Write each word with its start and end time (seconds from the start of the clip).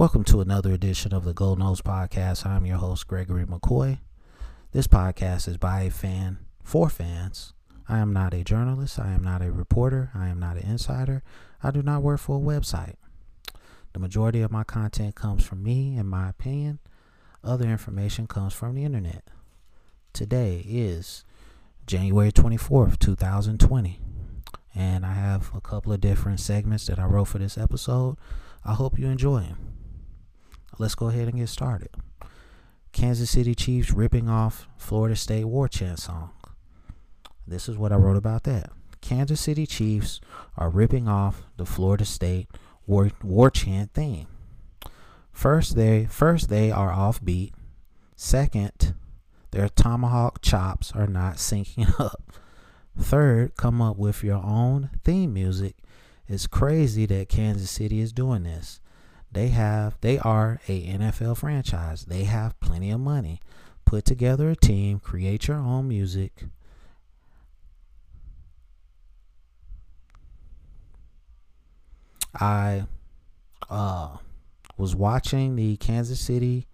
Welcome 0.00 0.24
to 0.24 0.40
another 0.40 0.72
edition 0.72 1.12
of 1.12 1.26
the 1.26 1.34
Gold 1.34 1.58
Nose 1.58 1.82
Podcast. 1.82 2.46
I'm 2.46 2.64
your 2.64 2.78
host, 2.78 3.06
Gregory 3.06 3.44
McCoy. 3.44 3.98
This 4.72 4.86
podcast 4.86 5.46
is 5.46 5.58
by 5.58 5.82
a 5.82 5.90
fan 5.90 6.38
for 6.64 6.88
fans. 6.88 7.52
I 7.86 7.98
am 7.98 8.10
not 8.10 8.32
a 8.32 8.42
journalist. 8.42 8.98
I 8.98 9.12
am 9.12 9.22
not 9.22 9.42
a 9.42 9.52
reporter. 9.52 10.10
I 10.14 10.28
am 10.28 10.40
not 10.40 10.56
an 10.56 10.62
insider. 10.62 11.22
I 11.62 11.70
do 11.70 11.82
not 11.82 12.02
work 12.02 12.18
for 12.18 12.38
a 12.38 12.40
website. 12.40 12.94
The 13.92 13.98
majority 13.98 14.40
of 14.40 14.50
my 14.50 14.64
content 14.64 15.16
comes 15.16 15.44
from 15.44 15.62
me, 15.62 15.94
and 15.98 16.08
my 16.08 16.30
opinion. 16.30 16.78
Other 17.44 17.68
information 17.68 18.26
comes 18.26 18.54
from 18.54 18.76
the 18.76 18.84
internet. 18.84 19.24
Today 20.14 20.64
is 20.66 21.26
January 21.86 22.32
24th, 22.32 22.98
2020. 23.00 24.00
And 24.74 25.04
I 25.04 25.12
have 25.12 25.50
a 25.54 25.60
couple 25.60 25.92
of 25.92 26.00
different 26.00 26.40
segments 26.40 26.86
that 26.86 26.98
I 26.98 27.04
wrote 27.04 27.28
for 27.28 27.38
this 27.38 27.58
episode. 27.58 28.16
I 28.64 28.72
hope 28.72 28.98
you 28.98 29.06
enjoy 29.06 29.40
them. 29.40 29.79
Let's 30.78 30.94
go 30.94 31.08
ahead 31.08 31.28
and 31.28 31.38
get 31.38 31.48
started. 31.48 31.90
Kansas 32.92 33.30
City 33.30 33.54
Chiefs 33.54 33.92
ripping 33.92 34.28
off 34.28 34.68
Florida 34.76 35.16
State 35.16 35.44
War 35.44 35.68
Chant 35.68 35.98
song. 35.98 36.30
This 37.46 37.68
is 37.68 37.76
what 37.76 37.92
I 37.92 37.96
wrote 37.96 38.16
about 38.16 38.44
that. 38.44 38.70
Kansas 39.00 39.40
City 39.40 39.66
Chiefs 39.66 40.20
are 40.56 40.70
ripping 40.70 41.08
off 41.08 41.42
the 41.56 41.66
Florida 41.66 42.04
State 42.04 42.48
War, 42.86 43.10
War 43.22 43.50
Chant 43.50 43.92
theme. 43.92 44.26
First, 45.32 45.76
they 45.76 46.06
first 46.06 46.48
they 46.48 46.70
are 46.70 46.90
offbeat. 46.92 47.52
Second, 48.16 48.94
their 49.52 49.68
tomahawk 49.68 50.42
chops 50.42 50.92
are 50.92 51.06
not 51.06 51.36
syncing 51.36 51.98
up. 52.00 52.22
Third, 52.98 53.56
come 53.56 53.80
up 53.80 53.96
with 53.96 54.22
your 54.22 54.42
own 54.44 54.90
theme 55.04 55.32
music. 55.32 55.76
It's 56.28 56.46
crazy 56.46 57.06
that 57.06 57.28
Kansas 57.28 57.70
City 57.70 58.00
is 58.00 58.12
doing 58.12 58.42
this. 58.42 58.80
They 59.32 59.48
have 59.48 59.96
they 60.00 60.18
are 60.18 60.60
a 60.68 60.86
NFL 60.86 61.36
franchise. 61.38 62.04
They 62.04 62.24
have 62.24 62.58
plenty 62.60 62.90
of 62.90 63.00
money. 63.00 63.40
Put 63.84 64.04
together 64.04 64.50
a 64.50 64.56
team, 64.56 64.98
create 64.98 65.48
your 65.48 65.58
own 65.58 65.88
music. 65.88 66.44
I 72.34 72.84
uh 73.68 74.16
was 74.76 74.96
watching 74.96 75.56
the 75.56 75.76
Kansas 75.76 76.20
City 76.20 76.66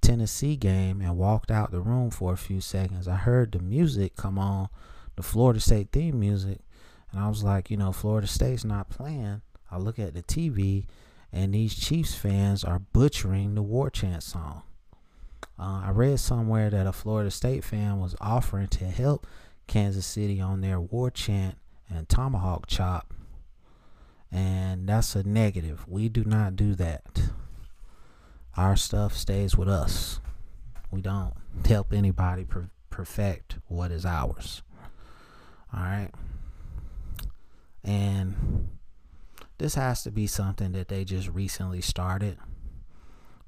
Tennessee 0.00 0.56
game 0.56 1.00
and 1.00 1.16
walked 1.16 1.50
out 1.50 1.72
the 1.72 1.80
room 1.80 2.10
for 2.10 2.32
a 2.32 2.36
few 2.36 2.60
seconds. 2.60 3.08
I 3.08 3.16
heard 3.16 3.52
the 3.52 3.58
music 3.58 4.16
come 4.16 4.38
on, 4.38 4.68
the 5.16 5.22
Florida 5.22 5.60
State 5.60 5.88
theme 5.92 6.20
music, 6.20 6.60
and 7.10 7.20
I 7.20 7.28
was 7.28 7.42
like, 7.42 7.70
you 7.70 7.76
know, 7.76 7.92
Florida 7.92 8.26
State's 8.26 8.64
not 8.64 8.88
playing. 8.88 9.42
I 9.70 9.78
look 9.78 9.98
at 9.98 10.14
the 10.14 10.22
TV 10.22 10.86
and 11.32 11.54
these 11.54 11.74
Chiefs 11.74 12.14
fans 12.14 12.64
are 12.64 12.78
butchering 12.78 13.54
the 13.54 13.62
war 13.62 13.90
chant 13.90 14.22
song. 14.22 14.62
Uh, 15.58 15.82
I 15.86 15.90
read 15.90 16.20
somewhere 16.20 16.70
that 16.70 16.86
a 16.86 16.92
Florida 16.92 17.30
State 17.30 17.64
fan 17.64 17.98
was 17.98 18.14
offering 18.20 18.68
to 18.68 18.84
help 18.84 19.26
Kansas 19.66 20.06
City 20.06 20.40
on 20.40 20.60
their 20.60 20.80
war 20.80 21.10
chant 21.10 21.56
and 21.90 22.08
tomahawk 22.08 22.66
chop, 22.66 23.12
and 24.30 24.88
that's 24.88 25.16
a 25.16 25.22
negative. 25.22 25.84
We 25.88 26.08
do 26.08 26.24
not 26.24 26.56
do 26.56 26.74
that. 26.76 27.30
Our 28.56 28.76
stuff 28.76 29.16
stays 29.16 29.56
with 29.56 29.68
us. 29.68 30.20
We 30.90 31.00
don't 31.00 31.34
help 31.66 31.92
anybody 31.92 32.44
per- 32.44 32.70
perfect 32.90 33.58
what 33.68 33.90
is 33.90 34.04
ours. 34.04 34.62
All 35.72 35.80
right. 35.80 36.10
And 37.84 38.68
this 39.68 39.74
has 39.74 40.02
to 40.02 40.10
be 40.10 40.26
something 40.26 40.72
that 40.72 40.88
they 40.88 41.04
just 41.04 41.28
recently 41.28 41.82
started. 41.82 42.38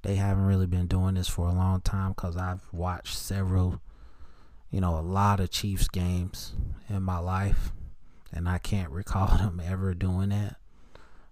They 0.02 0.16
haven't 0.16 0.44
really 0.44 0.66
been 0.66 0.86
doing 0.86 1.14
this 1.14 1.28
for 1.28 1.48
a 1.48 1.52
long 1.54 1.80
time 1.80 2.10
because 2.10 2.36
I've 2.36 2.60
watched 2.72 3.16
several, 3.16 3.80
you 4.70 4.82
know, 4.82 4.98
a 4.98 5.00
lot 5.00 5.40
of 5.40 5.50
Chiefs 5.50 5.88
games 5.88 6.52
in 6.90 7.02
my 7.02 7.17
life, 7.17 7.72
and 8.34 8.50
I 8.50 8.58
can't 8.58 8.90
recall 8.90 9.28
them 9.28 9.62
ever 9.64 9.95
doing 9.95 10.28
that. 10.28 10.56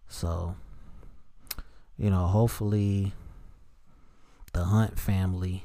So, 0.09 0.57
you 1.99 2.09
know, 2.09 2.25
hopefully 2.25 3.13
the 4.55 4.65
Hunt 4.65 4.99
family, 4.99 5.65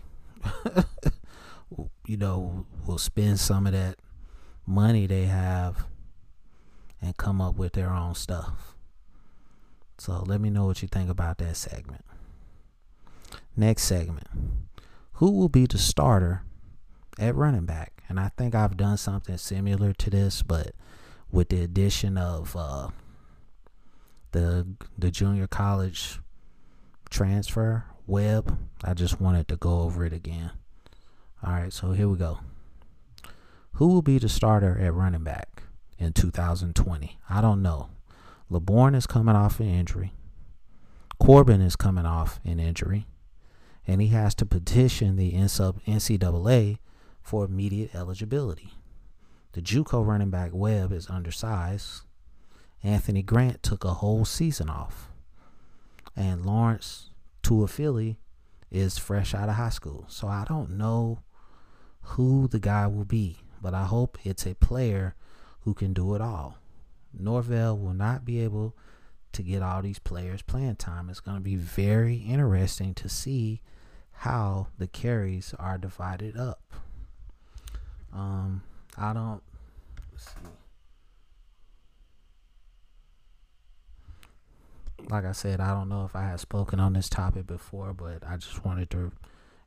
you 2.06 2.18
know, 2.18 2.66
will 2.86 2.98
spend 2.98 3.40
some 3.40 3.68
of 3.68 3.72
that 3.72 4.00
money 4.68 5.08
they 5.08 5.28
have 5.28 5.86
and 7.02 7.16
come 7.16 7.40
up 7.40 7.56
with 7.56 7.72
their 7.72 7.92
own 7.92 8.16
stuff. 8.16 8.73
So 9.98 10.24
let 10.26 10.42
me 10.42 10.50
know 10.50 10.66
what 10.66 10.82
you 10.82 10.88
think 10.88 11.10
about 11.10 11.38
that 11.38 11.56
segment. 11.56 12.04
Next 13.56 13.84
segment 13.84 14.28
Who 15.14 15.32
will 15.32 15.50
be 15.50 15.66
the 15.66 15.78
starter 15.78 16.44
at 17.20 17.36
running 17.36 17.66
back? 17.66 18.04
And 18.10 18.20
I 18.20 18.30
think 18.38 18.56
I've 18.56 18.78
done 18.78 18.98
something 18.98 19.38
similar 19.38 19.94
to 19.94 20.10
this, 20.10 20.44
but 20.44 20.74
with 21.32 21.50
the 21.50 21.62
addition 21.62 22.18
of 22.18 22.56
uh, 22.56 22.90
the 24.32 24.68
the 24.98 25.12
junior 25.12 25.48
college 25.48 26.20
transfer 27.10 27.86
Webb, 28.06 28.58
I 28.84 28.94
just 28.94 29.22
wanted 29.22 29.48
to 29.48 29.56
go 29.56 29.82
over 29.82 30.06
it 30.06 30.14
again. 30.14 30.52
All 31.42 31.54
right, 31.54 31.72
so 31.72 31.92
here 31.92 32.10
we 32.10 32.18
go. 32.18 32.40
Who 33.74 33.88
will 33.88 34.02
be 34.02 34.20
the 34.20 34.30
starter 34.30 34.78
at 34.80 34.94
running 34.94 35.24
back 35.24 35.64
in 35.98 36.14
2020? 36.14 37.20
I 37.30 37.42
don't 37.42 37.62
know. 37.62 37.90
Laborn 38.54 38.94
is 38.94 39.08
coming 39.08 39.36
off 39.36 39.60
an 39.60 39.68
injury. 39.68 40.14
Corbin 41.20 41.60
is 41.60 41.76
coming 41.76 42.06
off 42.06 42.40
an 42.46 42.60
injury. 42.60 43.08
And 43.88 44.00
he 44.00 44.10
has 44.10 44.36
to 44.36 44.46
petition 44.46 45.16
the 45.16 45.34
NCAA 45.34 46.78
for 47.22 47.44
immediate 47.44 47.96
eligibility. 47.96 48.74
The 49.54 49.62
Juco 49.62 50.06
running 50.06 50.30
back 50.30 50.52
Webb 50.54 50.92
is 50.92 51.10
undersized. 51.10 52.04
Anthony 52.84 53.24
Grant 53.24 53.64
took 53.64 53.84
a 53.84 53.96
whole 53.96 54.24
season 54.24 54.70
off. 54.70 55.10
And 56.16 56.44
Lawrance 56.44 57.10
Toafili 57.42 58.18
is 58.70 59.00
fresh 59.00 59.34
out 59.34 59.50
of 59.50 59.56
high 59.56 59.70
school. 59.70 60.06
So 60.08 60.28
I 60.28 60.46
don't 60.48 60.78
know 60.78 61.24
who 62.02 62.48
the 62.48 62.60
guy 62.60 62.86
will 62.86 63.06
be, 63.06 63.38
but 63.62 63.74
I 63.74 63.86
hope 63.86 64.18
it's 64.24 64.46
a 64.46 64.54
player 64.56 65.16
who 65.62 65.74
can 65.74 65.94
do 65.94 66.14
it 66.14 66.22
all. 66.22 66.60
Norvell 67.18 67.78
will 67.78 67.94
not 67.94 68.26
be 68.26 68.42
able 68.42 68.76
to 69.34 69.44
get 69.44 69.62
all 69.62 69.82
these 69.82 70.00
players 70.00 70.42
playing 70.42 70.76
time. 70.76 71.10
It's 71.10 71.20
going 71.20 71.38
to 71.38 71.44
be 71.44 71.56
very 71.56 72.18
interesting 72.18 72.94
to 72.96 73.10
see 73.10 73.62
how 74.12 74.68
the 74.78 74.88
carries 74.88 75.54
are 75.60 75.78
divided 75.78 76.38
up. 76.38 76.62
Um, 78.14 78.64
I 78.98 79.14
don't. 79.14 79.42
Let's 80.12 80.26
see. 80.26 80.32
Like 85.10 85.26
I 85.26 85.34
said, 85.34 85.60
I 85.60 85.74
don't 85.74 85.90
know 85.90 86.06
if 86.06 86.16
I 86.16 86.28
had 86.30 86.40
spoken 86.40 86.80
on 86.80 86.94
this 86.94 87.10
topic 87.10 87.46
before, 87.46 87.92
but 87.94 88.24
I 88.26 88.38
just 88.38 88.64
wanted 88.64 88.90
to, 88.92 89.12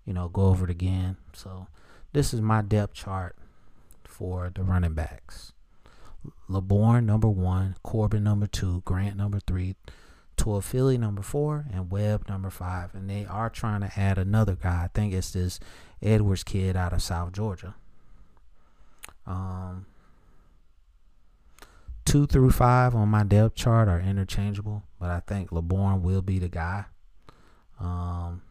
you 0.07 0.15
know, 0.15 0.29
go 0.29 0.47
over 0.47 0.65
it 0.65 0.71
again. 0.71 1.19
So, 1.35 1.67
this 2.13 2.33
is 2.33 2.41
my 2.41 2.63
depth 2.63 2.95
chart 2.95 3.37
for 4.05 4.51
the 4.55 4.63
running 4.63 4.95
backs. 4.95 5.53
Laborn 6.49 7.07
number 7.07 7.29
one, 7.29 7.77
Corbin 7.83 8.25
number 8.25 8.47
two, 8.47 8.83
Grant 8.85 9.17
number 9.17 9.41
three, 9.41 9.77
Toafili 10.37 10.99
number 10.99 11.23
four, 11.23 11.67
and 11.73 11.91
Webb 11.91 12.29
number 12.29 12.51
five. 12.51 12.95
And 12.95 13.09
they 13.09 13.25
are 13.25 13.51
trying 13.51 13.81
to 13.81 13.99
add 13.99 14.19
another 14.19 14.55
guy. 14.55 14.85
I 14.85 14.89
think 14.93 15.13
it's 15.13 15.33
this 15.33 15.59
Edwards 16.03 16.45
kid 16.45 16.77
out 16.77 16.93
of 16.93 17.03
South 17.03 17.33
Georgia. 17.33 17.75
Um, 19.27 19.87
two 22.05 22.27
through 22.27 22.51
five 22.51 22.95
on 22.95 23.09
my 23.09 23.25
depth 23.25 23.57
chart 23.57 23.89
are 23.89 24.01
interchangeable, 24.01 24.85
but 25.01 25.11
I 25.11 25.21
think 25.21 25.51
Laborn 25.51 26.03
will 26.03 26.23
be 26.23 26.39
the 26.39 26.49
guy. 26.49 26.85
Um, 27.81 28.43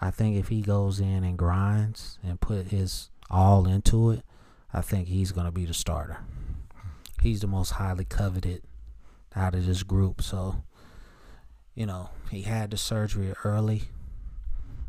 I 0.00 0.10
think 0.10 0.36
if 0.36 0.48
he 0.48 0.62
goes 0.62 0.98
in 0.98 1.22
and 1.22 1.38
grinds 1.38 2.18
and 2.24 2.40
put 2.40 2.68
his 2.68 3.10
all 3.30 3.68
into 3.68 4.10
it, 4.10 4.24
I 4.72 4.80
think 4.80 5.08
he's 5.08 5.32
going 5.32 5.46
to 5.46 5.52
be 5.52 5.66
the 5.66 5.74
starter. 5.74 6.18
He's 7.20 7.40
the 7.40 7.46
most 7.46 7.70
highly 7.70 8.04
coveted 8.04 8.62
out 9.36 9.54
of 9.54 9.66
this 9.66 9.82
group. 9.82 10.22
So, 10.22 10.62
you 11.74 11.86
know, 11.86 12.10
he 12.30 12.42
had 12.42 12.70
the 12.70 12.76
surgery 12.76 13.34
early, 13.44 13.84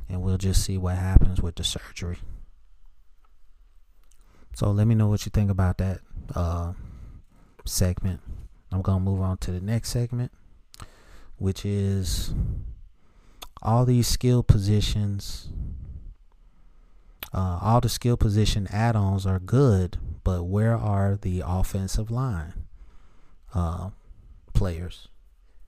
and 0.09 0.21
we'll 0.21 0.37
just 0.37 0.63
see 0.63 0.77
what 0.77 0.95
happens 0.95 1.41
with 1.41 1.55
the 1.55 1.63
surgery. 1.63 2.19
So, 4.55 4.71
let 4.71 4.87
me 4.87 4.95
know 4.95 5.07
what 5.07 5.25
you 5.25 5.31
think 5.31 5.51
about 5.51 5.77
that 5.79 5.99
uh, 6.35 6.73
segment. 7.65 8.21
I'm 8.71 8.81
going 8.81 8.99
to 8.99 9.03
move 9.03 9.21
on 9.21 9.37
to 9.39 9.51
the 9.51 9.61
next 9.61 9.89
segment, 9.89 10.31
which 11.37 11.65
is 11.65 12.33
all 13.61 13.85
these 13.85 14.07
skill 14.07 14.43
positions 14.43 15.49
uh, 17.33 17.59
all 17.61 17.81
the 17.81 17.89
skill 17.89 18.17
position 18.17 18.67
add 18.71 18.95
ons 18.95 19.25
are 19.25 19.39
good, 19.39 19.97
but 20.23 20.43
where 20.45 20.75
are 20.77 21.17
the 21.21 21.43
offensive 21.45 22.11
line 22.11 22.53
uh, 23.53 23.89
players? 24.53 25.07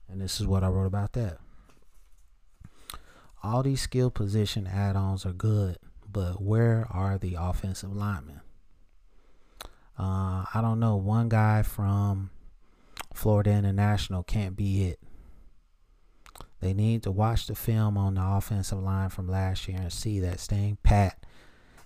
And 0.08 0.20
this 0.20 0.40
is 0.40 0.46
what 0.46 0.62
I 0.62 0.68
wrote 0.68 0.86
about 0.86 1.12
that. 1.14 1.38
all 3.42 3.62
these 3.62 3.80
skill 3.80 4.10
position 4.10 4.66
add-ons 4.66 5.24
are 5.24 5.32
good, 5.32 5.78
but 6.10 6.42
where 6.42 6.86
are 6.90 7.18
the 7.18 7.36
offensive 7.38 7.94
linemen? 7.94 8.40
Uh, 9.98 10.44
I 10.52 10.60
don't 10.62 10.80
know. 10.80 10.96
One 10.96 11.28
guy 11.28 11.62
from 11.62 12.30
Florida 13.14 13.50
International 13.52 14.22
can't 14.22 14.56
be 14.56 14.84
it. 14.88 15.00
They 16.60 16.74
need 16.74 17.02
to 17.04 17.10
watch 17.10 17.46
the 17.46 17.54
film 17.54 17.96
on 17.96 18.14
the 18.14 18.22
offensive 18.24 18.78
line 18.82 19.10
from 19.10 19.28
last 19.28 19.68
year 19.68 19.78
and 19.80 19.92
see 19.92 20.20
that 20.20 20.40
staying 20.40 20.78
pat 20.82 21.24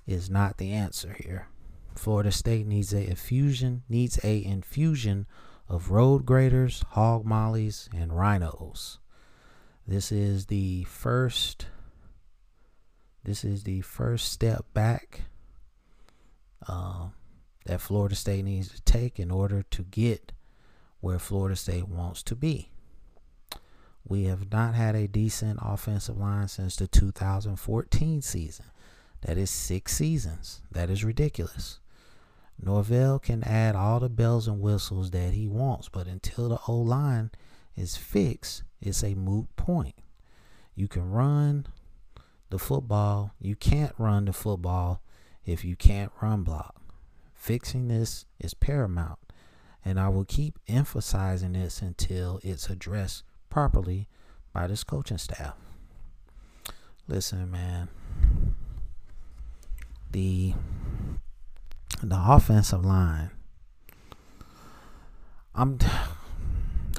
is 0.06 0.30
not 0.30 0.58
the 0.58 0.72
answer 0.72 1.16
here. 1.18 1.48
Florida 1.94 2.32
State 2.32 2.66
needs 2.66 2.92
a 2.92 3.08
infusion 3.08 3.82
needs 3.88 4.18
a 4.24 4.44
infusion 4.44 5.26
of 5.68 5.90
road 5.90 6.24
graders, 6.26 6.84
hog 6.90 7.24
mollies, 7.24 7.88
and 7.94 8.12
rhinos. 8.16 8.98
This 9.86 10.10
is 10.10 10.46
the 10.46 10.84
first 10.84 11.66
this 13.22 13.44
is 13.44 13.64
the 13.64 13.82
first 13.82 14.32
step 14.32 14.64
back 14.72 15.22
uh, 16.66 17.08
that 17.66 17.80
Florida 17.80 18.14
State 18.14 18.44
needs 18.44 18.68
to 18.68 18.80
take 18.82 19.18
in 19.18 19.30
order 19.30 19.62
to 19.70 19.82
get 19.82 20.32
where 21.00 21.18
Florida 21.18 21.56
State 21.56 21.88
wants 21.88 22.22
to 22.24 22.34
be. 22.34 22.70
We 24.06 24.24
have 24.24 24.50
not 24.50 24.74
had 24.74 24.94
a 24.96 25.06
decent 25.06 25.58
offensive 25.62 26.18
line 26.18 26.48
since 26.48 26.76
the 26.76 26.86
2014 26.86 28.22
season. 28.22 28.66
That 29.22 29.38
is 29.38 29.50
six 29.50 29.96
seasons. 29.96 30.62
That 30.70 30.90
is 30.90 31.04
ridiculous. 31.04 31.80
Norvell 32.62 33.18
can 33.18 33.42
add 33.44 33.74
all 33.74 34.00
the 34.00 34.08
bells 34.08 34.46
and 34.46 34.60
whistles 34.60 35.10
that 35.10 35.32
he 35.32 35.48
wants, 35.48 35.88
but 35.88 36.06
until 36.06 36.48
the 36.48 36.58
O 36.68 36.76
line 36.76 37.30
is 37.76 37.96
fixed, 37.96 38.62
it's 38.80 39.02
a 39.02 39.14
moot 39.14 39.54
point. 39.56 39.94
You 40.74 40.88
can 40.88 41.10
run 41.10 41.66
the 42.50 42.58
football, 42.58 43.34
you 43.40 43.56
can't 43.56 43.94
run 43.96 44.26
the 44.26 44.32
football 44.32 45.02
if 45.44 45.64
you 45.64 45.76
can't 45.76 46.12
run 46.20 46.42
block. 46.42 46.80
Fixing 47.34 47.88
this 47.88 48.26
is 48.38 48.52
paramount, 48.52 49.18
and 49.84 49.98
I 49.98 50.08
will 50.08 50.26
keep 50.26 50.58
emphasizing 50.68 51.52
this 51.52 51.80
until 51.80 52.40
it's 52.42 52.68
addressed 52.68 53.24
properly 53.48 54.08
by 54.52 54.66
this 54.66 54.84
coaching 54.84 55.18
staff. 55.18 55.54
Listen, 57.08 57.50
man. 57.50 57.88
The 60.10 60.54
the 62.02 62.18
offensive 62.18 62.84
line. 62.84 63.30
I'm 65.54 65.78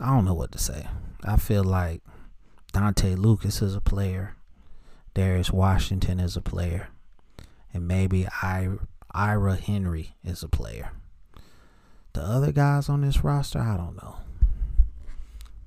I 0.01 0.07
don't 0.07 0.25
know 0.25 0.33
what 0.33 0.51
to 0.53 0.57
say. 0.57 0.87
I 1.23 1.37
feel 1.37 1.63
like 1.63 2.01
Dontae 2.73 3.17
Lucas 3.17 3.61
is 3.61 3.75
a 3.75 3.81
player. 3.81 4.35
Darius 5.13 5.51
Washington 5.51 6.19
is 6.19 6.35
a 6.35 6.41
player. 6.41 6.89
And 7.73 7.87
maybe 7.87 8.27
I, 8.41 8.69
Ira 9.11 9.55
Henry 9.55 10.15
is 10.23 10.41
a 10.41 10.47
player. 10.47 10.91
The 12.13 12.21
other 12.21 12.51
guys 12.51 12.89
on 12.89 13.01
this 13.01 13.23
roster, 13.23 13.59
I 13.59 13.77
don't 13.77 13.95
know. 13.95 14.17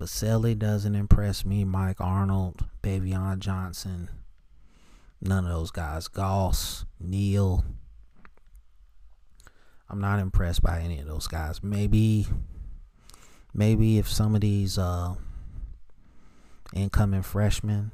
Boselli 0.00 0.58
doesn't 0.58 0.94
impress 0.94 1.44
me. 1.44 1.64
Mike 1.64 2.00
Arnold, 2.00 2.64
Baveon 2.82 3.38
Johnson, 3.38 4.10
none 5.24 5.44
of 5.44 5.50
those 5.50 5.70
guys. 5.70 6.08
Goss, 6.08 6.84
Neal. 7.00 7.64
I'm 9.88 10.00
not 10.00 10.18
impressed 10.18 10.62
by 10.62 10.80
any 10.80 10.98
of 11.00 11.06
those 11.06 11.26
guys. 11.26 11.62
Maybe, 11.62 12.26
maybe 13.52 13.98
if 13.98 14.10
some 14.10 14.34
of 14.34 14.40
these 14.40 14.78
uh, 14.78 15.14
incoming 16.74 17.22
freshmen, 17.22 17.90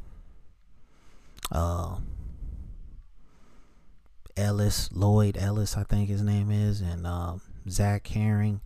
uh, 1.52 1.96
Ellis, 4.36 4.90
Lloyd 4.92 5.36
Ellis, 5.36 5.76
I 5.76 5.84
think 5.84 6.08
his 6.08 6.22
name 6.22 6.50
is, 6.50 6.80
and 6.80 7.06
uh, 7.06 7.36
Zach 7.68 8.06
Herring, 8.06 8.60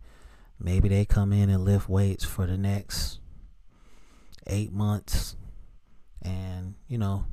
maybe 0.61 0.89
they 0.89 1.05
come 1.05 1.33
in 1.33 1.51
and 1.51 1.65
lift 1.65 1.89
weights 1.89 2.25
for 2.25 2.47
the 2.47 2.59
next 2.59 3.19
eight 4.47 4.73
months, 4.73 5.35
and 6.23 6.75
you 6.87 6.99
know 6.99 7.25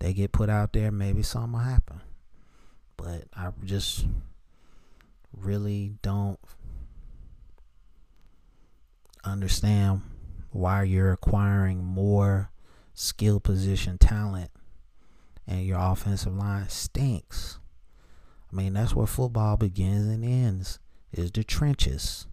they 0.00 0.12
get 0.12 0.32
put 0.32 0.50
out 0.50 0.72
there. 0.72 0.90
Maybe 0.90 1.22
something 1.22 1.52
will 1.52 1.60
happen, 1.60 2.00
but 2.96 3.24
I 3.34 3.50
just 3.64 4.06
really 5.36 5.92
don't 6.02 6.40
understand 9.24 10.02
why 10.50 10.82
you're 10.82 11.12
acquiring 11.12 11.84
more 11.84 12.50
skill 12.94 13.38
position 13.40 13.98
talent 13.98 14.50
and 15.46 15.64
your 15.64 15.78
offensive 15.78 16.34
line 16.36 16.68
stinks. 16.68 17.58
I 18.52 18.56
mean, 18.56 18.72
that's 18.72 18.94
where 18.94 19.06
football 19.06 19.56
begins 19.56 20.06
and 20.06 20.24
ends 20.24 20.78
is 21.12 21.30
the 21.30 21.44
trenches. 21.44 22.26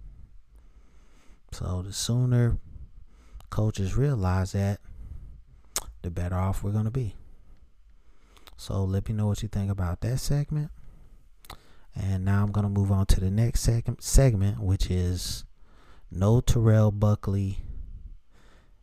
So 1.52 1.82
the 1.82 1.94
sooner 1.94 2.58
coaches 3.50 3.96
realize 3.96 4.52
that, 4.54 4.80
the 6.02 6.10
better 6.12 6.36
off 6.36 6.64
we're 6.64 6.72
going 6.72 6.86
to 6.86 6.92
be. 6.92 7.16
So 8.58 8.84
let 8.84 9.08
me 9.08 9.14
know 9.14 9.28
what 9.28 9.44
you 9.44 9.48
think 9.48 9.72
about 9.72 10.02
that 10.02 10.18
segment. 10.20 10.72
And 11.96 12.26
now 12.26 12.44
I'm 12.44 12.52
going 12.52 12.64
to 12.66 12.70
move 12.70 12.92
on 12.92 13.06
to 13.08 13.20
the 13.20 13.32
next 13.32 13.66
seg- 13.66 14.02
segment, 14.02 14.60
which 14.60 14.92
is 14.92 15.46
no 16.12 16.42
Terrell 16.42 16.92
Buckley. 16.92 17.60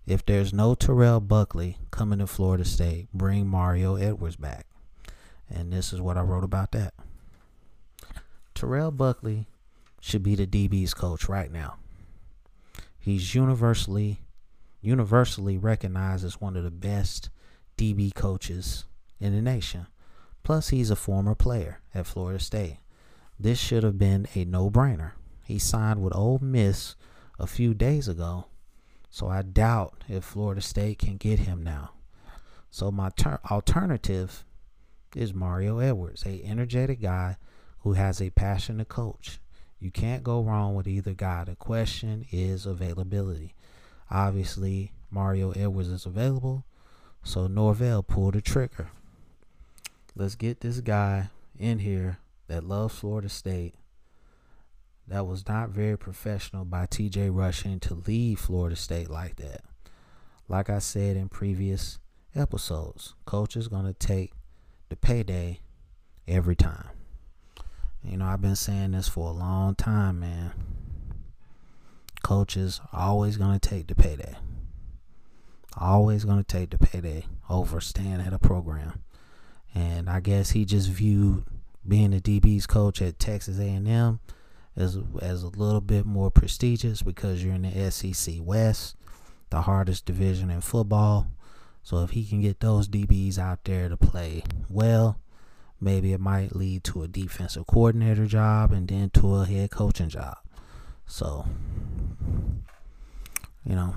If 0.06 0.24
there's 0.24 0.52
no 0.52 0.74
Terrell 0.74 1.20
Buckley 1.20 1.78
coming 1.90 2.20
to 2.20 2.26
Florida 2.26 2.64
State, 2.64 3.08
bring 3.12 3.46
Mario 3.46 3.96
Edwards 3.96 4.36
back. 4.36 4.66
And 5.50 5.72
this 5.72 5.92
is 5.92 6.00
what 6.00 6.16
I 6.16 6.22
wrote 6.22 6.44
about 6.44 6.72
that. 6.72 6.94
Terrell 8.54 8.90
Buckley 8.90 9.46
should 10.00 10.22
be 10.22 10.34
the 10.34 10.46
DB's 10.46 10.94
coach 10.94 11.28
right 11.28 11.50
now. 11.50 11.76
He's 12.98 13.34
universally 13.34 14.20
universally 14.80 15.56
recognized 15.56 16.26
as 16.26 16.42
one 16.42 16.56
of 16.56 16.62
the 16.62 16.70
best 16.70 17.30
DB 17.78 18.14
coaches 18.14 18.84
in 19.24 19.34
the 19.34 19.42
nation. 19.42 19.86
Plus, 20.42 20.68
he's 20.68 20.90
a 20.90 20.96
former 20.96 21.34
player 21.34 21.80
at 21.94 22.06
Florida 22.06 22.38
State. 22.38 22.78
This 23.40 23.58
should 23.58 23.82
have 23.82 23.98
been 23.98 24.26
a 24.34 24.44
no 24.44 24.70
brainer. 24.70 25.12
He 25.42 25.58
signed 25.58 26.02
with 26.02 26.14
Ole 26.14 26.38
Miss 26.40 26.94
a 27.38 27.46
few 27.46 27.74
days 27.74 28.06
ago, 28.06 28.46
so 29.10 29.28
I 29.28 29.42
doubt 29.42 30.04
if 30.08 30.24
Florida 30.24 30.60
State 30.60 30.98
can 30.98 31.16
get 31.16 31.40
him 31.40 31.62
now. 31.62 31.92
So, 32.70 32.90
my 32.90 33.10
ter- 33.10 33.40
alternative 33.50 34.44
is 35.16 35.32
Mario 35.32 35.78
Edwards, 35.78 36.24
a 36.26 36.42
energetic 36.44 37.00
guy 37.00 37.36
who 37.80 37.94
has 37.94 38.20
a 38.20 38.30
passion 38.30 38.78
to 38.78 38.84
coach. 38.84 39.38
You 39.78 39.90
can't 39.90 40.24
go 40.24 40.42
wrong 40.42 40.74
with 40.74 40.88
either 40.88 41.14
guy. 41.14 41.44
The 41.44 41.56
question 41.56 42.26
is 42.30 42.66
availability. 42.66 43.54
Obviously, 44.10 44.92
Mario 45.10 45.52
Edwards 45.52 45.88
is 45.88 46.06
available, 46.06 46.64
so 47.22 47.46
Norvell 47.46 48.02
pulled 48.02 48.34
the 48.34 48.40
trigger. 48.40 48.88
Let's 50.16 50.36
get 50.36 50.60
this 50.60 50.80
guy 50.80 51.30
in 51.58 51.80
here 51.80 52.18
that 52.46 52.62
loves 52.62 52.94
Florida 52.94 53.28
State. 53.28 53.74
That 55.08 55.26
was 55.26 55.48
not 55.48 55.70
very 55.70 55.98
professional 55.98 56.64
by 56.64 56.86
TJ 56.86 57.30
Rushing 57.34 57.80
to 57.80 57.94
leave 57.94 58.38
Florida 58.38 58.76
State 58.76 59.10
like 59.10 59.36
that. 59.36 59.62
Like 60.48 60.70
I 60.70 60.78
said 60.78 61.16
in 61.16 61.28
previous 61.28 61.98
episodes, 62.32 63.14
coach 63.24 63.56
is 63.56 63.66
going 63.66 63.86
to 63.86 63.92
take 63.92 64.32
the 64.88 64.94
payday 64.94 65.58
every 66.28 66.54
time. 66.54 66.90
You 68.04 68.18
know, 68.18 68.26
I've 68.26 68.40
been 68.40 68.54
saying 68.54 68.92
this 68.92 69.08
for 69.08 69.30
a 69.30 69.32
long 69.32 69.74
time, 69.74 70.20
man. 70.20 70.52
Coaches 72.22 72.80
always 72.92 73.36
going 73.36 73.58
to 73.58 73.68
take 73.68 73.88
the 73.88 73.96
payday. 73.96 74.36
Always 75.76 76.24
going 76.24 76.38
to 76.38 76.44
take 76.44 76.70
the 76.70 76.78
payday 76.78 77.26
over 77.50 77.80
staying 77.80 78.20
at 78.20 78.32
a 78.32 78.38
program. 78.38 79.02
And 79.74 80.08
I 80.08 80.20
guess 80.20 80.50
he 80.50 80.64
just 80.64 80.88
viewed 80.88 81.44
being 81.86 82.12
the 82.12 82.20
DB's 82.20 82.66
coach 82.66 83.02
at 83.02 83.18
Texas 83.18 83.58
A&M 83.58 84.20
as 84.76 84.98
as 85.20 85.42
a 85.42 85.48
little 85.48 85.80
bit 85.80 86.06
more 86.06 86.30
prestigious 86.30 87.02
because 87.02 87.44
you're 87.44 87.54
in 87.54 87.62
the 87.62 87.90
SEC 87.90 88.36
West, 88.40 88.96
the 89.50 89.62
hardest 89.62 90.06
division 90.06 90.50
in 90.50 90.60
football. 90.60 91.26
So 91.82 91.98
if 92.02 92.10
he 92.10 92.24
can 92.24 92.40
get 92.40 92.60
those 92.60 92.88
DBs 92.88 93.38
out 93.38 93.64
there 93.64 93.88
to 93.88 93.96
play 93.96 94.42
well, 94.68 95.20
maybe 95.80 96.12
it 96.12 96.20
might 96.20 96.56
lead 96.56 96.82
to 96.84 97.02
a 97.02 97.08
defensive 97.08 97.66
coordinator 97.66 98.26
job 98.26 98.72
and 98.72 98.88
then 98.88 99.10
to 99.10 99.34
a 99.34 99.44
head 99.44 99.70
coaching 99.70 100.08
job. 100.08 100.38
So, 101.06 101.44
you 103.64 103.74
know, 103.74 103.96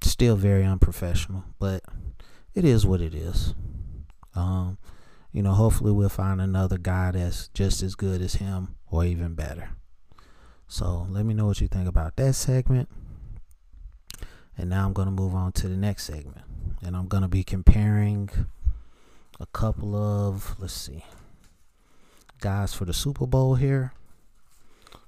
still 0.00 0.36
very 0.36 0.64
unprofessional, 0.64 1.44
but 1.58 1.84
it 2.54 2.64
is 2.64 2.86
what 2.86 3.02
it 3.02 3.14
is. 3.14 3.54
Um, 4.34 4.78
you 5.32 5.42
know, 5.42 5.52
hopefully 5.52 5.92
we'll 5.92 6.08
find 6.08 6.40
another 6.40 6.78
guy 6.78 7.10
that's 7.10 7.48
just 7.48 7.82
as 7.82 7.94
good 7.94 8.20
as 8.20 8.34
him 8.36 8.76
or 8.90 9.04
even 9.04 9.34
better. 9.34 9.70
So 10.68 11.06
let 11.10 11.24
me 11.24 11.34
know 11.34 11.46
what 11.46 11.60
you 11.60 11.68
think 11.68 11.88
about 11.88 12.16
that 12.16 12.34
segment. 12.34 12.88
And 14.56 14.70
now 14.70 14.86
I'm 14.86 14.92
going 14.92 15.06
to 15.06 15.12
move 15.12 15.34
on 15.34 15.52
to 15.52 15.68
the 15.68 15.76
next 15.76 16.04
segment. 16.04 16.44
and 16.82 16.96
I'm 16.96 17.06
gonna 17.08 17.28
be 17.28 17.42
comparing 17.42 18.30
a 19.40 19.46
couple 19.46 19.96
of 19.96 20.56
let's 20.58 20.74
see 20.74 21.04
guys 22.40 22.74
for 22.74 22.84
the 22.84 22.92
Super 22.92 23.26
Bowl 23.26 23.54
here. 23.54 23.92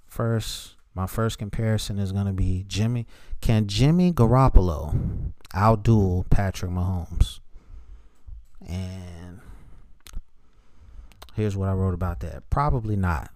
First, 0.07 0.77
my 0.95 1.07
first 1.07 1.39
comparison 1.39 1.99
is 1.99 2.13
gonna 2.13 2.33
be 2.33 2.65
Jimmy. 2.67 3.07
Can 3.41 3.67
Jimmy 3.67 4.13
Garoppolo 4.13 5.33
outduel 5.55 6.29
Patrick 6.31 6.71
Mahomes? 6.71 7.41
And 8.67 9.41
here's 11.35 11.57
what 11.57 11.69
I 11.69 11.73
wrote 11.73 11.95
about 11.95 12.21
that. 12.21 12.49
Probably 12.51 12.97
not. 12.97 13.31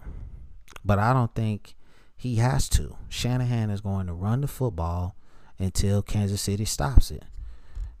But 0.83 0.99
I 0.99 1.13
don't 1.13 1.33
think 1.33 1.75
he 2.17 2.35
has 2.35 2.69
to. 2.69 2.97
Shanahan 3.09 3.69
is 3.69 3.81
going 3.81 4.07
to 4.07 4.13
run 4.13 4.41
the 4.41 4.47
football 4.47 5.15
until 5.57 6.01
Kansas 6.01 6.41
City 6.41 6.65
stops 6.65 7.11
it. 7.11 7.23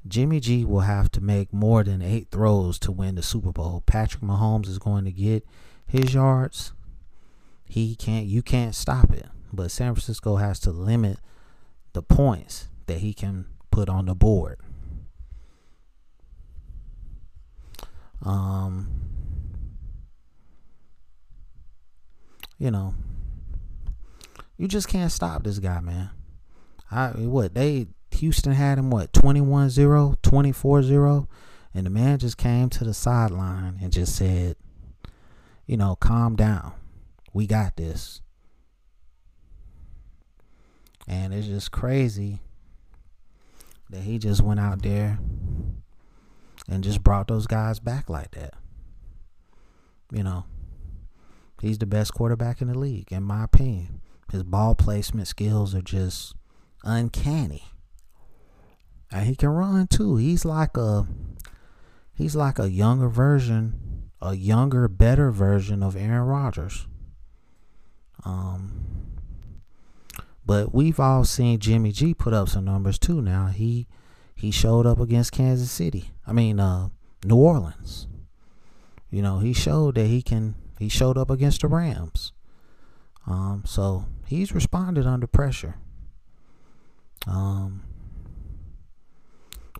Jimmy 0.07 0.39
G 0.39 0.65
will 0.65 0.81
have 0.81 1.11
to 1.11 1.21
make 1.21 1.53
more 1.53 1.83
than 1.83 2.01
eight 2.01 2.29
throws 2.31 2.79
to 2.79 2.91
win 2.91 3.15
the 3.15 3.21
Super 3.21 3.51
Bowl. 3.51 3.83
Patrick 3.85 4.23
Mahomes 4.23 4.67
is 4.67 4.79
going 4.79 5.05
to 5.05 5.11
get 5.11 5.45
his 5.85 6.13
yards. 6.13 6.73
He 7.65 7.95
can't 7.95 8.25
you 8.25 8.41
can't 8.41 8.73
stop 8.73 9.11
it. 9.11 9.27
But 9.53 9.71
San 9.71 9.93
Francisco 9.93 10.37
has 10.37 10.59
to 10.61 10.71
limit 10.71 11.19
the 11.93 12.01
points 12.01 12.67
that 12.87 12.99
he 12.99 13.13
can 13.13 13.45
put 13.69 13.89
on 13.89 14.05
the 14.05 14.15
board. 14.15 14.59
Um 18.23 18.87
you 22.57 22.69
know 22.69 22.93
you 24.57 24.67
just 24.67 24.87
can't 24.87 25.11
stop 25.11 25.43
this 25.43 25.57
guy, 25.57 25.79
man. 25.79 26.11
I 26.91 27.09
what 27.09 27.55
they 27.55 27.87
Houston 28.11 28.51
had 28.51 28.77
him 28.77 28.91
what 28.91 29.11
21-0, 29.13 30.17
24-0 30.21 31.27
and 31.73 31.85
the 31.85 31.89
man 31.89 32.19
just 32.19 32.37
came 32.37 32.69
to 32.69 32.83
the 32.83 32.93
sideline 32.93 33.79
and 33.81 33.91
just 33.91 34.15
said, 34.15 34.55
you 35.65 35.77
know, 35.77 35.95
calm 35.95 36.35
down. 36.35 36.73
We 37.33 37.47
got 37.47 37.77
this. 37.77 38.21
And 41.07 41.33
it's 41.33 41.47
just 41.47 41.71
crazy 41.71 42.41
that 43.89 44.01
he 44.01 44.19
just 44.19 44.41
went 44.41 44.59
out 44.59 44.81
there 44.81 45.17
and 46.69 46.83
just 46.83 47.03
brought 47.03 47.27
those 47.27 47.47
guys 47.47 47.79
back 47.79 48.09
like 48.09 48.31
that. 48.31 48.53
You 50.11 50.23
know, 50.23 50.45
he's 51.61 51.77
the 51.77 51.85
best 51.85 52.13
quarterback 52.13 52.61
in 52.61 52.67
the 52.67 52.77
league, 52.77 53.11
in 53.11 53.23
my 53.23 53.43
opinion. 53.45 54.01
His 54.31 54.43
ball 54.43 54.75
placement 54.75 55.27
skills 55.27 55.75
are 55.75 55.81
just 55.81 56.35
uncanny. 56.83 57.63
And 59.11 59.25
he 59.27 59.35
can 59.35 59.49
run 59.49 59.87
too. 59.87 60.15
He's 60.15 60.45
like 60.45 60.77
a 60.77 61.05
he's 62.13 62.35
like 62.35 62.59
a 62.59 62.69
younger 62.69 63.09
version, 63.09 64.09
a 64.21 64.35
younger, 64.35 64.87
better 64.87 65.31
version 65.31 65.83
of 65.83 65.97
Aaron 65.97 66.23
Rodgers. 66.23 66.87
Um 68.23 68.91
but 70.45 70.73
we've 70.73 70.99
all 70.99 71.25
seen 71.25 71.59
Jimmy 71.59 71.91
G 71.91 72.13
put 72.13 72.33
up 72.33 72.49
some 72.49 72.65
numbers 72.65 72.97
too 72.97 73.21
now. 73.21 73.47
He 73.47 73.87
he 74.41 74.49
showed 74.49 74.87
up 74.87 74.99
against 74.99 75.31
Kansas 75.31 75.69
City. 75.69 76.09
I 76.25 76.33
mean 76.33 76.59
uh 76.59 76.89
New 77.23 77.35
Orleans. 77.35 78.07
You 79.11 79.21
know, 79.21 79.37
he 79.37 79.53
showed 79.53 79.93
that 79.95 80.07
he 80.07 80.23
can 80.23 80.55
he 80.79 80.89
showed 80.89 81.15
up 81.15 81.29
against 81.29 81.61
the 81.61 81.67
Rams. 81.67 82.33
Um 83.27 83.61
so 83.67 84.05
he's 84.25 84.51
responded 84.51 85.05
under 85.05 85.27
pressure. 85.27 85.75
Um 87.27 87.83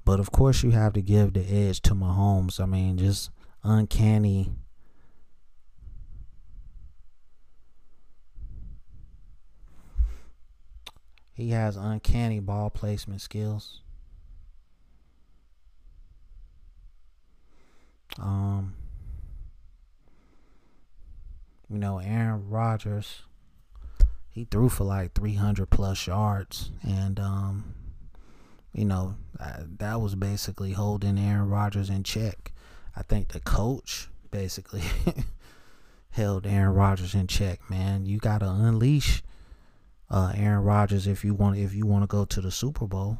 but 0.05 0.19
of 0.19 0.31
course, 0.31 0.61
you 0.61 0.69
have 0.71 0.93
to 0.93 1.01
give 1.01 1.33
the 1.33 1.41
edge 1.41 1.81
to 1.81 1.95
Mahomes. 1.95 2.59
I 2.59 2.67
mean, 2.67 2.99
just 2.99 3.31
uncanny. 3.63 4.51
He 11.33 11.49
has 11.49 11.77
uncanny 11.77 12.39
ball 12.39 12.69
placement 12.69 13.21
skills. 13.21 13.81
Um, 18.19 18.73
you 21.69 21.77
know, 21.77 21.99
Aaron 21.99 22.49
Rodgers, 22.49 23.21
he 24.29 24.45
threw 24.45 24.69
for 24.69 24.83
like 24.83 25.13
300 25.13 25.69
plus 25.69 26.07
yards, 26.07 26.71
and 26.83 27.19
um, 27.19 27.73
you 28.73 28.85
know, 28.85 29.15
that 29.77 30.01
was 30.01 30.15
basically 30.15 30.73
holding 30.73 31.17
Aaron 31.17 31.49
Rodgers 31.49 31.89
in 31.89 32.03
check. 32.03 32.53
I 32.95 33.03
think 33.03 33.29
the 33.29 33.39
coach 33.39 34.09
basically 34.31 34.83
held 36.11 36.45
Aaron 36.45 36.73
Rodgers 36.73 37.15
in 37.15 37.27
check, 37.27 37.69
man. 37.69 38.05
You 38.05 38.17
got 38.17 38.39
to 38.39 38.49
unleash 38.49 39.23
uh, 40.09 40.33
Aaron 40.35 40.63
Rodgers 40.63 41.07
if 41.07 41.23
you 41.23 41.33
want 41.33 41.57
if 41.57 41.73
you 41.73 41.85
want 41.85 42.03
to 42.03 42.07
go 42.07 42.25
to 42.25 42.41
the 42.41 42.51
Super 42.51 42.85
Bowl. 42.85 43.17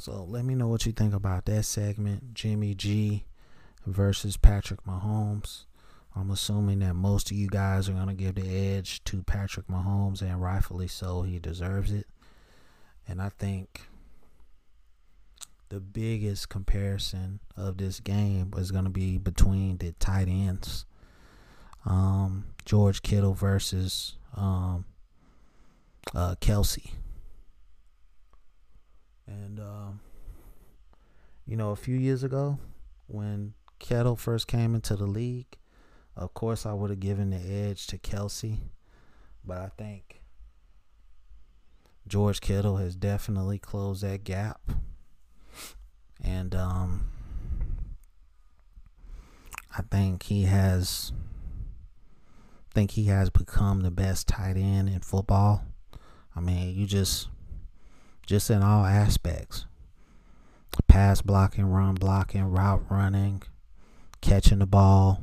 So 0.00 0.24
let 0.26 0.46
me 0.46 0.54
know 0.54 0.66
what 0.66 0.86
you 0.86 0.92
think 0.92 1.12
about 1.12 1.44
that 1.44 1.66
segment, 1.66 2.32
Jimmy 2.32 2.74
G 2.74 3.26
versus 3.86 4.38
Patrick 4.38 4.82
Mahomes. 4.84 5.66
I'm 6.16 6.30
assuming 6.30 6.78
that 6.78 6.94
most 6.94 7.30
of 7.30 7.36
you 7.36 7.48
guys 7.48 7.86
are 7.86 7.92
going 7.92 8.08
to 8.08 8.14
give 8.14 8.36
the 8.36 8.48
edge 8.48 9.04
to 9.04 9.22
Patrick 9.22 9.66
Mahomes, 9.66 10.22
and 10.22 10.40
rightfully 10.40 10.88
so. 10.88 11.20
He 11.20 11.38
deserves 11.38 11.92
it. 11.92 12.06
And 13.06 13.20
I 13.20 13.28
think 13.28 13.88
the 15.68 15.80
biggest 15.80 16.48
comparison 16.48 17.40
of 17.54 17.76
this 17.76 18.00
game 18.00 18.54
is 18.56 18.70
going 18.70 18.84
to 18.84 18.90
be 18.90 19.18
between 19.18 19.76
the 19.76 19.92
tight 19.92 20.28
ends. 20.28 20.86
Um, 21.84 22.46
George 22.64 23.02
Kittle 23.02 23.34
versus 23.34 24.16
um, 24.34 24.86
uh, 26.14 26.36
Kelce. 26.40 26.92
And, 29.30 29.60
um, 29.60 30.00
you 31.46 31.56
know, 31.56 31.70
a 31.70 31.76
few 31.76 31.96
years 31.96 32.24
ago, 32.24 32.58
when 33.06 33.54
Kittle 33.78 34.16
first 34.16 34.48
came 34.48 34.74
into 34.74 34.96
the 34.96 35.06
league, 35.06 35.56
of 36.16 36.34
course, 36.34 36.66
I 36.66 36.72
would 36.72 36.90
have 36.90 37.00
given 37.00 37.30
the 37.30 37.36
edge 37.38 37.86
to 37.88 37.98
Kelce, 37.98 38.58
But 39.44 39.58
I 39.58 39.70
think 39.78 40.20
George 42.06 42.40
Kittle 42.40 42.78
has 42.78 42.96
definitely 42.96 43.58
closed 43.58 44.02
that 44.02 44.24
gap. 44.24 44.60
And 46.22 46.54
um, 46.54 47.10
I 49.76 49.82
think 49.82 50.24
he 50.24 50.44
has 50.44 51.12
think 52.72 52.92
he 52.92 53.04
has 53.04 53.30
become 53.30 53.80
the 53.80 53.90
best 53.90 54.28
tight 54.28 54.56
end 54.56 54.88
in 54.88 55.00
football. 55.00 55.64
I 56.36 56.40
mean, 56.40 56.76
you 56.76 56.86
just 56.86 57.28
just 58.30 58.48
in 58.48 58.62
all 58.62 58.84
aspects. 58.86 59.66
Pass 60.86 61.20
blocking, 61.20 61.64
run 61.64 61.96
blocking, 61.96 62.44
route 62.44 62.84
running, 62.88 63.42
catching 64.20 64.60
the 64.60 64.66
ball, 64.66 65.20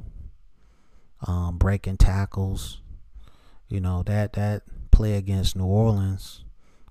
um, 1.26 1.58
breaking 1.58 1.96
tackles. 1.96 2.82
You 3.70 3.80
know, 3.80 4.04
that 4.04 4.34
that 4.34 4.64
play 4.92 5.14
against 5.14 5.56
New 5.56 5.64
Orleans 5.64 6.44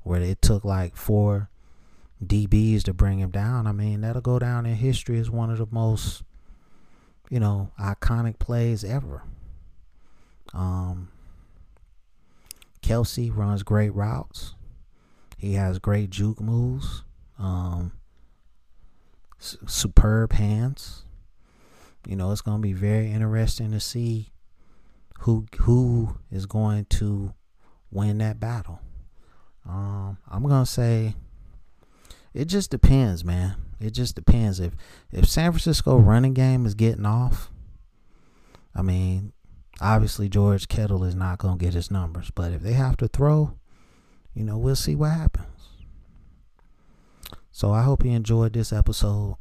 where 0.04 0.22
it 0.22 0.40
took 0.40 0.64
like 0.64 0.96
four 0.96 1.50
DBs 2.24 2.82
to 2.84 2.94
bring 2.94 3.18
him 3.18 3.30
down. 3.30 3.66
I 3.66 3.72
mean, 3.72 4.00
that'll 4.00 4.22
go 4.22 4.38
down 4.38 4.64
in 4.64 4.74
history 4.76 5.18
as 5.18 5.30
one 5.30 5.50
of 5.50 5.58
the 5.58 5.66
most, 5.70 6.22
you 7.28 7.38
know, 7.38 7.72
iconic 7.78 8.38
plays 8.38 8.84
ever. 8.84 9.22
Um, 10.54 11.08
Kelce 12.82 13.36
runs 13.36 13.62
great 13.62 13.94
routes. 13.94 14.55
He 15.36 15.54
has 15.54 15.78
great 15.78 16.10
juke 16.10 16.40
moves. 16.40 17.04
Um, 17.38 17.92
s- 19.40 19.58
superb 19.66 20.32
hands. 20.32 21.04
You 22.06 22.16
know, 22.16 22.32
it's 22.32 22.40
going 22.40 22.58
to 22.58 22.62
be 22.62 22.72
very 22.72 23.10
interesting 23.10 23.72
to 23.72 23.80
see 23.80 24.32
who 25.20 25.46
who 25.60 26.18
is 26.30 26.46
going 26.46 26.86
to 26.86 27.34
win 27.90 28.18
that 28.18 28.38
battle. 28.38 28.80
Um, 29.68 30.18
I'm 30.30 30.42
gonna 30.46 30.66
say 30.66 31.16
it 32.32 32.44
just 32.44 32.70
depends, 32.70 33.24
man. 33.24 33.56
It 33.80 33.90
just 33.90 34.14
depends. 34.14 34.60
If 34.60 34.74
if 35.10 35.26
San 35.26 35.52
Francisco 35.52 35.96
running 35.98 36.34
game 36.34 36.66
is 36.66 36.74
getting 36.74 37.06
off, 37.06 37.50
I 38.74 38.82
mean, 38.82 39.32
obviously 39.80 40.28
George 40.28 40.68
Kittle 40.68 41.02
is 41.02 41.14
not 41.16 41.38
gonna 41.38 41.56
get 41.56 41.74
his 41.74 41.90
numbers. 41.90 42.30
But 42.30 42.52
if 42.52 42.62
they 42.62 42.74
have 42.74 42.96
to 42.98 43.08
throw, 43.08 43.58
you 44.36 44.44
know, 44.44 44.58
we'll 44.58 44.76
see 44.76 44.94
what 44.94 45.10
happens. 45.12 45.46
So 47.50 47.72
I 47.72 47.82
hope 47.82 48.04
you 48.04 48.10
enjoyed 48.12 48.52
this 48.52 48.70
episode. 48.70 49.36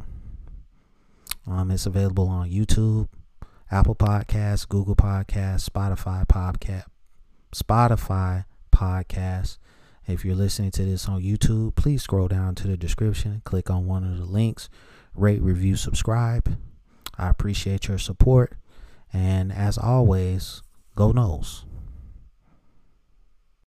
Um, 1.45 1.69
it's 1.69 1.85
available 1.85 2.29
on 2.29 2.49
YouTube, 2.49 3.09
Apple 3.69 3.95
Podcasts, 3.95 4.67
Google 4.67 4.95
Podcasts, 4.95 5.69
Spotify 5.69 6.25
Podcast, 6.25 6.85
Spotify 7.53 8.45
Podcasts 8.71 9.57
If 10.07 10.23
you're 10.23 10.35
listening 10.35 10.71
to 10.71 10.85
this 10.85 11.09
on 11.09 11.21
YouTube, 11.21 11.75
please 11.75 12.03
scroll 12.03 12.29
down 12.29 12.55
to 12.55 12.67
the 12.67 12.77
description, 12.77 13.41
click 13.43 13.69
on 13.69 13.87
one 13.87 14.03
of 14.03 14.17
the 14.17 14.25
links, 14.25 14.69
rate, 15.13 15.41
review, 15.41 15.75
subscribe. 15.75 16.57
I 17.17 17.29
appreciate 17.29 17.87
your 17.87 17.97
support. 17.97 18.53
And 19.11 19.51
as 19.51 19.77
always, 19.77 20.61
go 20.95 21.11
Noles. 21.11 21.63